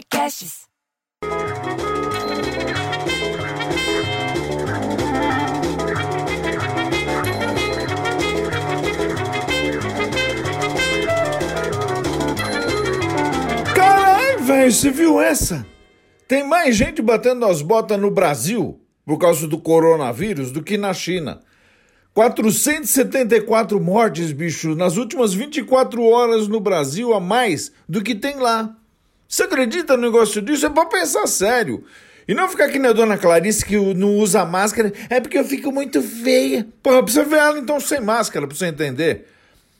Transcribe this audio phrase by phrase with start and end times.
[0.00, 0.60] Podcasts.
[13.74, 15.66] Caralho, velho, você viu essa?
[16.26, 20.94] Tem mais gente batendo as botas no Brasil por causa do coronavírus do que na
[20.94, 21.40] China.
[22.14, 28.79] 474 mortes, bicho, nas últimas 24 horas no Brasil a mais do que tem lá.
[29.30, 30.66] Você acredita no negócio disso?
[30.66, 31.84] É pra pensar sério.
[32.26, 35.44] E não ficar que nem a dona Clarice que não usa máscara, é porque eu
[35.44, 36.66] fico muito feia.
[36.82, 39.28] Porra, precisa ver ela então sem máscara pra você entender.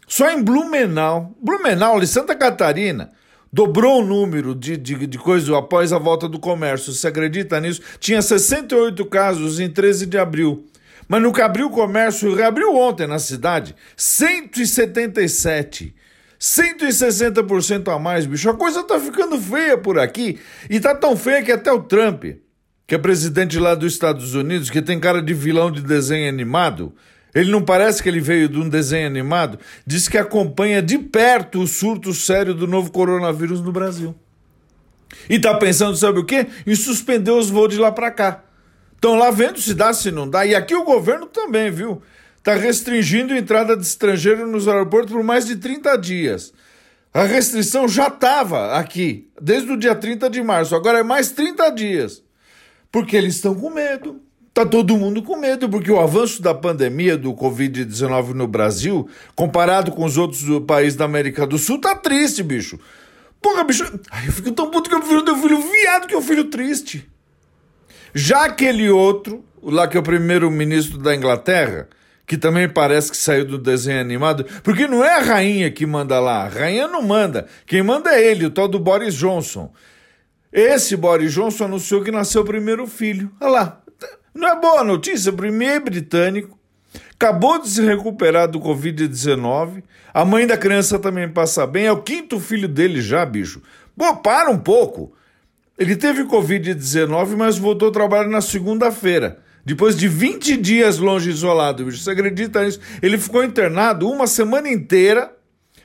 [0.07, 3.11] Só em Blumenau, Blumenau, de Santa Catarina,
[3.53, 6.93] dobrou o número de, de, de coisas após a volta do comércio.
[6.93, 7.83] Você acredita nisso?
[7.99, 10.65] Tinha 68 casos em 13 de abril.
[11.09, 15.93] Mas no que abriu o comércio, reabriu ontem na cidade, 177.
[16.41, 18.49] 160% a mais, bicho.
[18.49, 20.41] A coisa tá ficando feia por aqui.
[20.71, 22.25] E tá tão feia que até o Trump,
[22.87, 26.95] que é presidente lá dos Estados Unidos, que tem cara de vilão de desenho animado,
[27.35, 31.61] ele não parece que ele veio de um desenho animado, diz que acompanha de perto
[31.61, 34.15] o surto sério do novo coronavírus no Brasil.
[35.29, 36.47] E tá pensando, sabe o quê?
[36.67, 38.45] Em suspender os voos de lá para cá.
[38.95, 40.45] Estão lá vendo se dá, se não dá.
[40.47, 42.03] E aqui o governo também, viu?
[42.41, 46.55] Está restringindo a entrada de estrangeiro nos aeroportos por mais de 30 dias.
[47.13, 50.75] A restrição já estava aqui, desde o dia 30 de março.
[50.75, 52.23] Agora é mais 30 dias.
[52.91, 54.23] Porque eles estão com medo.
[54.55, 59.93] Tá todo mundo com medo, porque o avanço da pandemia do Covid-19 no Brasil, comparado
[59.93, 62.81] com os outros países da América do Sul, tá triste, bicho.
[63.41, 63.85] Porra, bicho.
[64.11, 67.09] Ai, eu fico tão puto que eu prefiro ter filho viado que um filho triste.
[68.15, 71.89] Já aquele outro, lá que é o primeiro-ministro da Inglaterra,
[72.31, 76.21] que também parece que saiu do desenho animado, porque não é a rainha que manda
[76.21, 79.73] lá, a rainha não manda, quem manda é ele, o tal do Boris Johnson.
[80.53, 83.33] Esse Boris Johnson anunciou que nasceu o primeiro filho.
[83.41, 83.83] Olha lá,
[84.33, 86.57] não é boa notícia, primeiro britânico,
[87.15, 89.83] acabou de se recuperar do Covid-19,
[90.15, 93.61] a mãe da criança também passa bem, é o quinto filho dele já, bicho.
[93.99, 95.13] Pô, para um pouco.
[95.77, 99.43] Ele teve Covid-19, mas voltou a trabalhar na segunda-feira.
[99.65, 101.99] Depois de 20 dias longe isolado, bicho.
[101.99, 102.81] Você acredita nisso?
[103.03, 105.33] Ele ficou internado uma semana inteira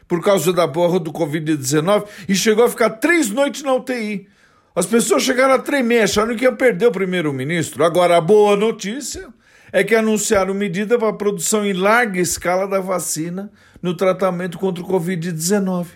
[0.08, 4.28] por causa da porra do Covid-19 e chegou a ficar três noites na UTI.
[4.76, 7.84] As pessoas chegaram a tremer, achando que ia perder o primeiro-ministro.
[7.84, 9.30] Agora, a boa notícia
[9.72, 14.84] é que anunciaram medida para a produção em larga escala da vacina no tratamento contra
[14.84, 15.88] o Covid-19.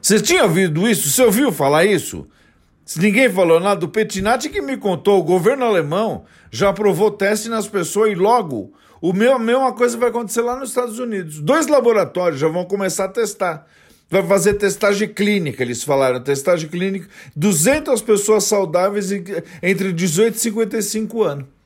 [0.00, 1.08] Você tinha ouvido isso?
[1.08, 2.26] Você ouviu falar isso?
[2.88, 7.50] Se ninguém falou nada, o Petinati que me contou, o governo alemão já aprovou teste
[7.50, 11.38] nas pessoas e logo o meu, a mesma coisa vai acontecer lá nos Estados Unidos.
[11.38, 13.66] Dois laboratórios já vão começar a testar.
[14.08, 17.06] Vai fazer testagem clínica, eles falaram, testagem clínica,
[17.36, 19.12] 200 pessoas saudáveis
[19.62, 21.57] entre 18 e 55 anos.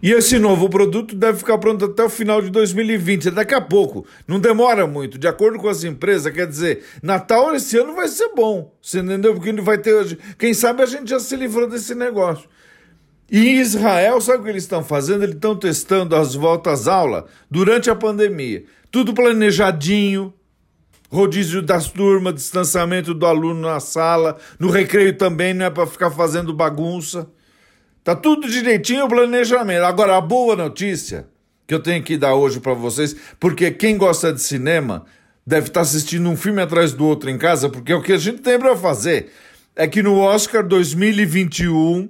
[0.00, 4.06] E esse novo produto deve ficar pronto até o final de 2020, daqui a pouco.
[4.28, 6.32] Não demora muito, de acordo com as empresas.
[6.32, 8.72] Quer dizer, Natal esse ano vai ser bom.
[8.80, 9.34] Você entendeu?
[9.34, 10.16] Porque vai ter hoje.
[10.38, 12.48] Quem sabe a gente já se livrou desse negócio.
[13.30, 15.24] E em Israel, sabe o que eles estão fazendo?
[15.24, 18.64] Eles estão testando as voltas aula durante a pandemia.
[18.90, 20.32] Tudo planejadinho,
[21.10, 26.10] rodízio das turmas, distanciamento do aluno na sala, no recreio também, não é para ficar
[26.10, 27.28] fazendo bagunça.
[28.08, 29.84] Tá tudo direitinho o planejamento.
[29.84, 31.26] Agora, a boa notícia
[31.66, 35.04] que eu tenho que dar hoje para vocês, porque quem gosta de cinema
[35.46, 38.14] deve estar tá assistindo um filme atrás do outro em casa, porque é o que
[38.14, 39.30] a gente tem para fazer.
[39.76, 42.08] É que no Oscar 2021,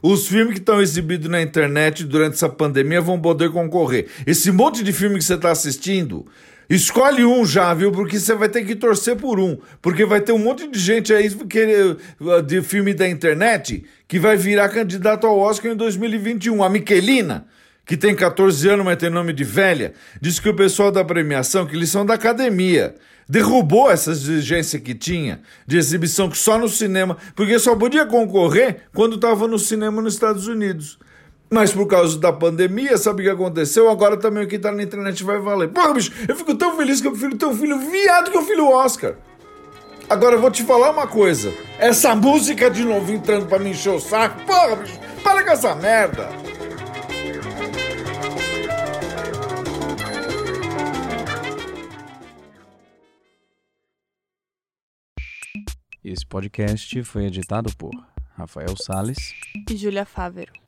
[0.00, 4.06] os filmes que estão exibidos na internet durante essa pandemia vão poder concorrer.
[4.28, 6.24] Esse monte de filme que você está assistindo,
[6.68, 7.92] Escolhe um já, viu?
[7.92, 9.56] Porque você vai ter que torcer por um.
[9.80, 11.96] Porque vai ter um monte de gente aí que,
[12.44, 16.62] de filme da internet que vai virar candidato ao Oscar em 2021.
[16.62, 17.46] A Miquelina,
[17.84, 21.66] que tem 14 anos, mas tem nome de velha, disse que o pessoal da premiação,
[21.66, 22.96] que eles são da academia,
[23.28, 28.82] derrubou essa exigência que tinha de exibição que só no cinema, porque só podia concorrer
[28.92, 30.98] quando estava no cinema nos Estados Unidos.
[31.48, 33.88] Mas por causa da pandemia, sabe o que aconteceu?
[33.88, 35.68] Agora também o que tá na internet vai valer.
[35.68, 38.42] Porra, bicho, eu fico tão feliz que eu prefiro ter um filho viado que o
[38.42, 39.16] filho Oscar.
[40.08, 41.52] Agora eu vou te falar uma coisa.
[41.78, 44.40] Essa música de novo entrando pra me encher o saco.
[44.44, 46.28] Porra, bicho, para com essa merda.
[56.04, 57.90] Esse podcast foi editado por
[58.36, 59.34] Rafael Sales
[59.68, 60.65] e Júlia Fávero.